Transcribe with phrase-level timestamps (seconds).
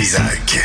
[0.00, 0.58] Trisac.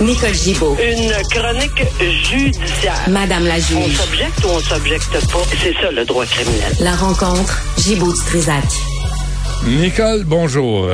[0.00, 0.76] Nicole Gibaud.
[0.80, 1.82] Une chronique
[2.22, 2.94] judiciaire.
[3.08, 3.96] Madame la On juge.
[3.96, 5.42] s'objecte ou on s'objecte pas?
[5.60, 6.72] C'est ça le droit criminel.
[6.78, 8.62] La rencontre Gibaud-Strisac.
[9.66, 10.88] Nicole, bonjour.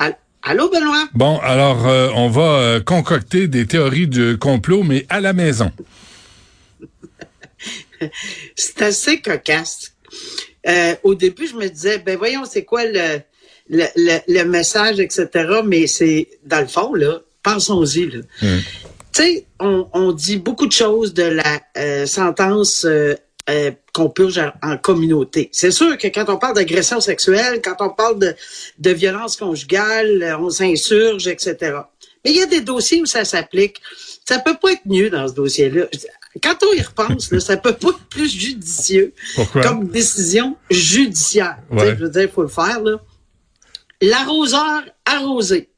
[0.00, 1.06] All- Allô, Benoît?
[1.14, 5.70] Bon, alors, euh, on va euh, concocter des théories de complot, mais à la maison.
[8.56, 9.92] C'est assez cocasse.
[10.66, 13.20] Euh, au début, je me disais, ben voyons, c'est quoi le,
[13.70, 15.28] le, le, le message, etc.
[15.64, 18.06] Mais c'est, dans le fond, là, pensons-y.
[18.10, 18.20] Là.
[18.40, 18.48] Tu
[19.12, 23.14] sais, on, on dit beaucoup de choses de la euh, sentence euh,
[23.50, 25.48] euh, qu'on purge en, en communauté.
[25.52, 28.34] C'est sûr que quand on parle d'agression sexuelle, quand on parle de,
[28.78, 31.56] de violence conjugale, euh, on s'insurge, etc.
[32.24, 33.80] Mais il y a des dossiers où ça s'applique.
[34.28, 35.86] Ça peut pas être mieux dans ce dossier-là.
[36.42, 39.62] Quand on y repense, là, ça peut pas être plus judicieux Pourquoi?
[39.62, 41.56] comme décision judiciaire.
[41.70, 41.96] Ouais.
[41.98, 42.80] Je veux dire, il faut le faire.
[42.80, 43.00] là.
[44.00, 45.70] L'arroseur arrosé.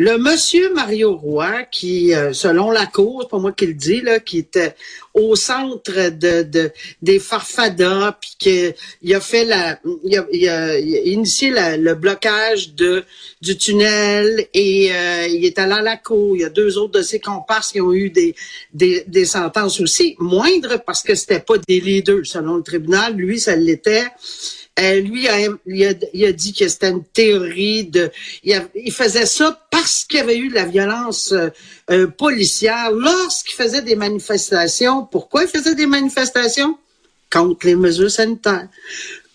[0.00, 4.20] Le monsieur Mario Roy, qui, euh, selon la c'est pas moi qui le dis, là,
[4.20, 4.76] qui était
[5.12, 6.70] au centre de, de
[7.02, 13.02] des farfadas, puis que il a fait la, il a, initié le blocage de
[13.42, 16.36] du tunnel et euh, il est allé à la Cour.
[16.36, 18.36] Il y a deux autres de ses comparses qui ont eu des
[18.72, 23.16] des, des sentences aussi moindres parce que c'était pas des leaders selon le tribunal.
[23.16, 24.06] Lui, ça l'était.
[24.78, 25.26] Euh, lui,
[25.66, 28.10] il, a, il a dit que c'était une théorie de.
[28.44, 31.48] Il, il faisait ça parce qu'il y avait eu de la violence euh,
[31.90, 35.04] euh, policière lorsqu'il faisait des manifestations.
[35.04, 36.78] Pourquoi il faisait des manifestations?
[37.30, 38.68] Contre les mesures sanitaires.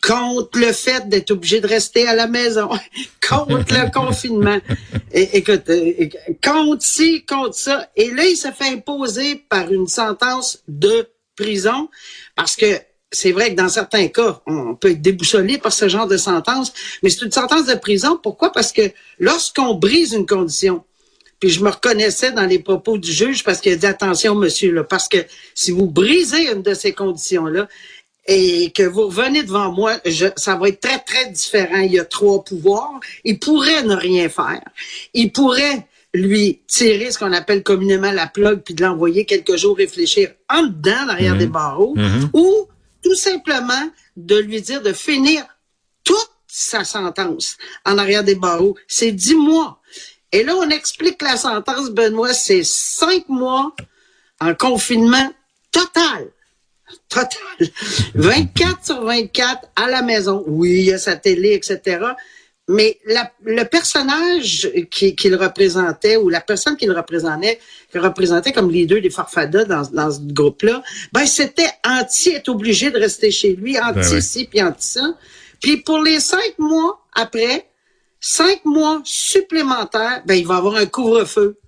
[0.01, 2.69] Contre le fait d'être obligé de rester à la maison.
[3.29, 4.59] contre le confinement.
[5.11, 6.09] Et, écoute, euh,
[6.43, 7.89] contre ci, contre ça.
[7.95, 11.89] Et là, il s'est fait imposer par une sentence de prison
[12.35, 12.79] parce que
[13.13, 16.73] c'est vrai que dans certains cas, on peut être déboussolé par ce genre de sentence,
[17.01, 18.19] mais c'est une sentence de prison.
[18.21, 18.51] Pourquoi?
[18.51, 18.81] Parce que
[19.19, 20.83] lorsqu'on brise une condition,
[21.39, 24.71] puis je me reconnaissais dans les propos du juge parce qu'il a dit attention, monsieur,
[24.71, 25.17] là, parce que
[25.53, 27.67] si vous brisez une de ces conditions-là
[28.25, 31.79] et que vous revenez devant moi, je, ça va être très, très différent.
[31.79, 32.99] Il y a trois pouvoirs.
[33.25, 34.63] Il pourrait ne rien faire.
[35.13, 39.75] Il pourrait lui tirer ce qu'on appelle communément la plug puis de l'envoyer quelques jours
[39.75, 41.95] réfléchir en dedans, derrière des barreaux,
[42.33, 42.67] ou
[43.03, 45.45] tout simplement de lui dire de finir
[46.03, 48.75] toute sa sentence en arrière des barreaux.
[48.87, 49.81] C'est dix mois.
[50.31, 53.75] Et là, on explique la sentence, Benoît, c'est cinq mois
[54.39, 55.31] en confinement
[55.71, 56.29] total.
[57.09, 57.69] Total.
[58.15, 60.43] 24 sur 24 à la maison.
[60.47, 61.99] Oui, il y a sa télé, etc.
[62.69, 67.59] Mais la- le personnage qui, qui le représentait ou la personne qui le représentait,
[67.91, 70.81] qui le représentait comme leader des Farfadas dans, dans ce groupe-là,
[71.11, 75.13] ben c'était anti être obligé de rester chez lui, anti Ben ci puis anti ça.
[75.61, 77.67] Puis pour les cinq mois après,
[78.21, 81.59] cinq mois supplémentaires, ben il va avoir un couvre-feu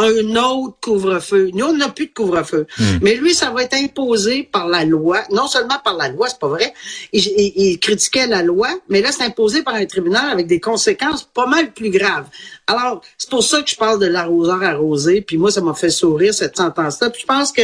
[0.00, 1.50] un autre couvre-feu.
[1.54, 2.66] Nous, on n'a plus de couvre-feu.
[3.02, 5.22] Mais lui, ça va être imposé par la loi.
[5.30, 6.72] Non seulement par la loi, c'est pas vrai.
[7.12, 10.60] Il, il- il critiquait la loi, mais là, c'est imposé par un tribunal avec des
[10.60, 12.26] conséquences pas mal plus graves.
[12.66, 15.20] Alors, c'est pour ça que je parle de l'arroseur arrosé.
[15.22, 17.10] Puis moi, ça m'a fait sourire, cette sentence-là.
[17.10, 17.62] Puis je pense que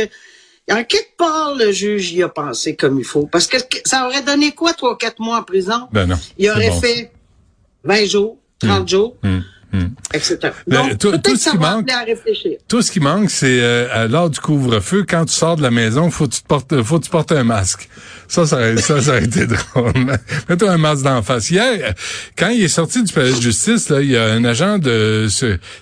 [0.71, 3.27] en quelque part, le juge y a pensé comme il faut.
[3.27, 5.89] Parce que ça aurait donné quoi, trois, quatre mois en prison?
[5.93, 6.17] Ben non.
[6.39, 7.13] Il aurait bon, fait
[7.85, 9.15] 20 jours, 30 jours,
[10.15, 10.39] etc.
[10.67, 12.53] Ben, Donc, tout- tout ce qui manque- appeler à réfléchir.
[12.69, 16.11] Tout ce qui manque, c'est euh, l'heure du couvre-feu, quand tu sors de la maison,
[16.11, 17.89] faut que tu te portes, faut que tu portes un masque.
[18.29, 19.93] Ça, ça, ça, ça aurait été drôle.
[20.49, 21.51] Mets-toi un masque d'en face.
[21.51, 21.93] Hier, euh,
[22.39, 25.27] quand il est sorti du palais de justice, là, il y a un agent de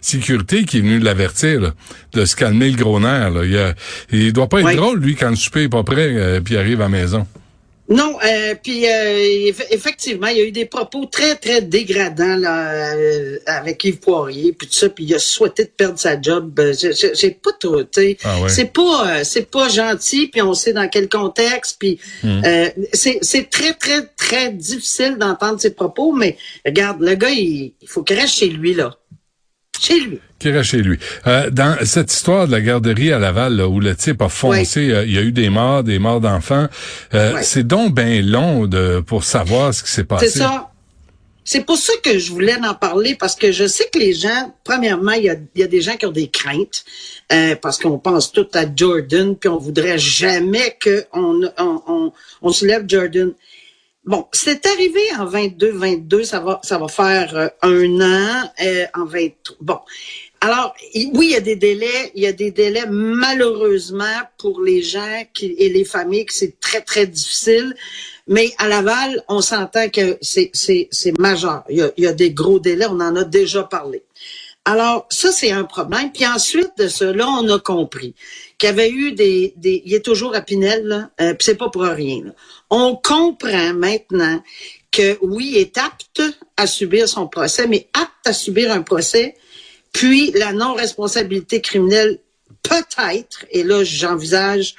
[0.01, 1.71] sécurité qui est venu l'avertir là,
[2.13, 3.31] de se calmer le gros nerf.
[3.31, 3.45] Là.
[3.45, 3.75] Il, a-
[4.11, 4.77] il doit pas être Oui.
[4.77, 7.27] drôle, lui, quand le souper est pas prêt, euh, puis il arrive à la maison.
[7.93, 12.37] Non, euh, puis euh, eff- effectivement, il y a eu des propos très très dégradants
[12.37, 16.21] là euh, avec Yves Poirier puis tout ça, puis il a souhaité de perdre sa
[16.21, 16.61] job.
[16.79, 18.49] J'ai- j'ai pas trop, tu sais, Ah ouais.
[18.49, 23.19] c'est pas euh, c'est pas gentil, puis on sait dans quel contexte, puis euh, c'est
[23.23, 28.03] c'est très très très difficile d'entendre ces propos, mais regarde, le gars il, il faut
[28.03, 28.97] qu'il reste chez lui là,
[29.83, 30.19] chez lui.
[30.39, 30.99] qui reste chez lui.
[31.27, 34.91] Euh, dans cette histoire de la garderie à Laval, là, où le type a foncé,
[34.91, 36.69] euh, il y a eu des morts, des morts d'enfants,
[37.15, 40.29] euh, c'est donc bien long de, pour savoir ce qui s'est passé.
[40.29, 40.69] C'est ça.
[41.45, 44.55] C'est pour ça que je voulais en parler, parce que je sais que les gens,
[44.63, 46.85] premièrement, il y a, y a des gens qui ont des craintes,
[47.33, 52.13] euh, parce qu'on pense tout à Jordan, puis on voudrait jamais qu'on on, on,
[52.43, 53.33] on soulève Jordan.
[54.05, 58.85] Bon, c'est arrivé en 22, 22, ça va, ça va faire euh, un an, euh,
[58.95, 59.57] en 23.
[59.61, 59.79] Bon.
[60.41, 60.75] Alors,
[61.15, 65.23] oui, il y a des délais, il y a des délais malheureusement pour les gens
[65.33, 67.77] qui, et les familles que c'est très, très difficile.
[68.27, 70.51] Mais à Laval, on s'entend que c'est
[71.21, 71.63] majeur.
[71.69, 74.03] Il y, a, il y a des gros délais, on en a déjà parlé.
[74.65, 76.13] Alors, ça, c'est un problème.
[76.13, 78.15] Puis ensuite de cela, on a compris
[78.59, 79.55] qu'il y avait eu des...
[79.57, 82.23] des il est toujours à Pinel, là, euh, puis c'est pas pour rien.
[82.25, 82.31] Là.
[82.71, 84.41] On comprend maintenant
[84.93, 86.23] que, oui, il est apte
[86.57, 89.35] à subir son procès, mais apte à subir un procès,
[89.93, 92.21] puis la non-responsabilité criminelle,
[92.63, 94.77] peut-être, et là, j'envisage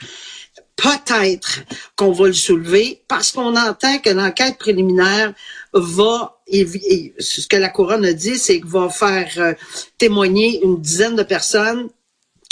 [0.76, 1.62] peut-être
[1.96, 5.34] qu'on va le soulever parce qu'on entend que l'enquête préliminaire
[5.74, 9.54] va, ce que la couronne a dit, c'est qu'il va faire euh,
[9.98, 11.90] témoigner une dizaine de personnes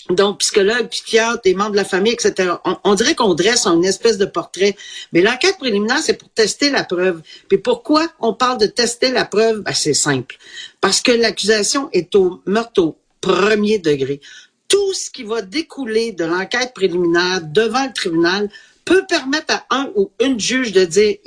[0.09, 2.53] donc, psychologue, psychiatre, des membres de la famille, etc.
[2.83, 4.75] On, dirait qu'on dresse une espèce de portrait.
[5.13, 7.21] Mais l'enquête préliminaire, c'est pour tester la preuve.
[7.47, 9.61] Puis pourquoi on parle de tester la preuve?
[9.61, 10.37] Ben, c'est simple.
[10.81, 14.19] Parce que l'accusation est au meurtre au premier degré
[14.71, 18.49] tout ce qui va découler de l'enquête préliminaire devant le tribunal
[18.85, 21.17] peut permettre à un ou une juge de dire,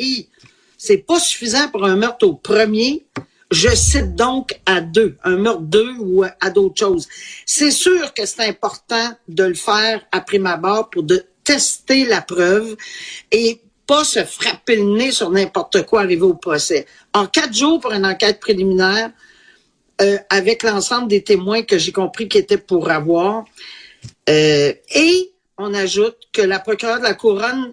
[0.84, 3.06] c'est pas suffisant pour un meurtre au premier,
[3.50, 7.08] je cite donc à deux, un meurtre deux ou à d'autres choses.
[7.46, 12.20] C'est sûr que c'est important de le faire à prime abord pour de tester la
[12.20, 12.76] preuve
[13.32, 16.86] et pas se frapper le nez sur n'importe quoi arrivé au procès.
[17.14, 19.10] En quatre jours pour une enquête préliminaire,
[20.02, 23.44] euh, avec l'ensemble des témoins que j'ai compris qui étaient pour avoir.
[24.28, 27.72] Euh, et on ajoute que la procureure de la couronne,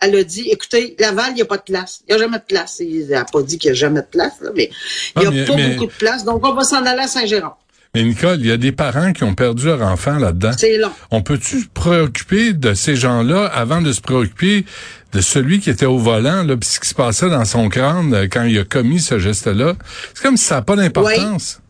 [0.00, 2.02] elle a dit, écoutez, Laval, il n'y a pas de place.
[2.06, 2.76] Il n'y a jamais de place.
[2.80, 4.70] Il n'a pas dit qu'il n'y a jamais de place, mais
[5.16, 6.24] il n'y a ah, pas beaucoup de place.
[6.24, 7.54] Donc, on va s'en aller à Saint-Jérôme.
[7.94, 10.52] Mais Nicole, il y a des parents qui ont perdu leur enfant là-dedans.
[10.58, 10.90] C'est long.
[11.10, 14.66] On peut-tu se préoccuper de ces gens-là avant de se préoccuper
[15.12, 18.28] de celui qui était au volant, là, ce qui se passait dans son crâne euh,
[18.30, 19.76] quand il a commis ce geste-là?
[20.12, 21.62] C'est comme si ça n'a pas d'importance.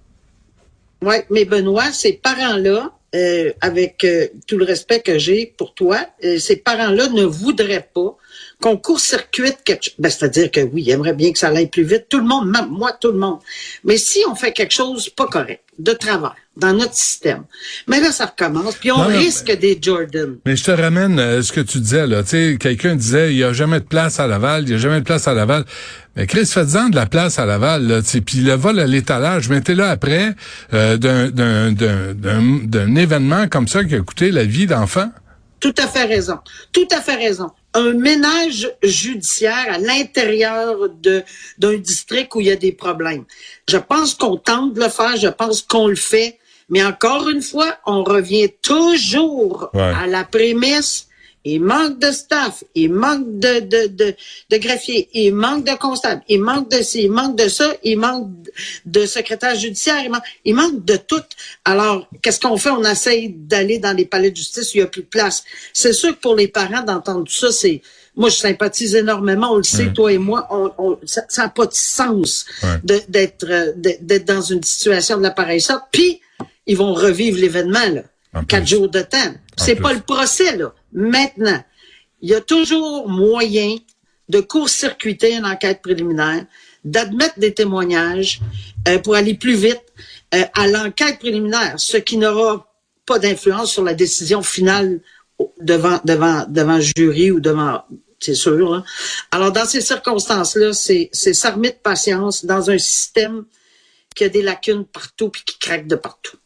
[1.00, 5.74] Oui, ouais, mais Benoît, ces parents-là, euh, avec euh, tout le respect que j'ai pour
[5.74, 6.06] toi,
[6.38, 8.16] ces parents-là ne voudraient pas
[8.60, 9.94] qu'on court-circuite quelque chose.
[9.98, 12.06] Ben, c'est-à-dire que oui, ils aimeraient bien que ça aille plus vite.
[12.08, 13.38] Tout le monde, même moi, tout le monde.
[13.84, 17.44] Mais si on fait quelque chose pas correct, de travers, dans notre système,
[17.86, 20.36] mais là, ça recommence, puis on risque des Jordan.
[20.46, 22.22] Mais je te ramène à ce que tu disais, là.
[22.22, 24.78] Tu sais, quelqu'un disait, il y a jamais de place à Laval, il y a
[24.78, 25.66] jamais de place à Laval.
[26.16, 29.84] Mais Chris, faites-en de la place à Laval, là, puis le vol à l'étalage, mettez-le
[29.84, 30.34] après
[30.72, 35.10] euh, d'un événement comme ça qui a coûté la vie d'enfants.
[35.60, 36.38] Tout à fait raison.
[36.72, 41.22] Tout à fait raison un ménage judiciaire à l'intérieur de
[41.58, 43.24] d'un district où il y a des problèmes.
[43.68, 46.38] Je pense qu'on tente de le faire, je pense qu'on le fait,
[46.68, 51.08] mais encore une fois, on revient toujours à la prémisse
[51.48, 54.14] il manque de staff, il manque de, de, de,
[54.50, 57.98] de greffiers, il manque de constables, il manque de ci, il manque de ça, il
[57.98, 58.28] manque
[58.84, 61.22] de secrétaire judiciaire, il manque, il manque de tout.
[61.64, 62.70] Alors, qu'est-ce qu'on fait?
[62.70, 65.44] On essaye d'aller dans les palais de justice où il n'y a plus de place.
[65.72, 67.80] C'est sûr que pour les parents d'entendre tout ça, c'est
[68.16, 71.74] moi, je sympathise énormément, on le sait, toi et moi, on, ça n'a pas de
[71.74, 72.46] sens
[72.82, 73.46] d'être
[73.76, 75.84] d'être dans une situation de l'appareil sorte.
[75.92, 76.20] Puis,
[76.66, 78.02] ils vont revivre l'événement, là.
[78.44, 79.34] Quatre jours de temps.
[79.56, 80.74] C'est pas le procès, là.
[80.92, 81.62] Maintenant,
[82.20, 83.76] il y a toujours moyen
[84.28, 86.44] de court-circuiter une enquête préliminaire,
[86.84, 88.40] d'admettre des témoignages
[88.88, 89.82] euh, pour aller plus vite
[90.34, 92.72] euh, à l'enquête préliminaire, ce qui n'aura
[93.04, 95.00] pas d'influence sur la décision finale
[95.60, 97.84] devant devant devant jury ou devant
[98.18, 98.74] c'est sûr.
[98.74, 98.84] Hein.
[99.30, 103.44] Alors dans ces circonstances-là, c'est c'est s'armer de patience dans un système
[104.14, 106.38] qui a des lacunes partout puis qui craque de partout.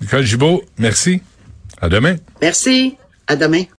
[0.00, 1.22] Nicole Gibault, merci.
[1.80, 2.16] À demain.
[2.40, 2.96] Merci.
[3.26, 3.62] À demain.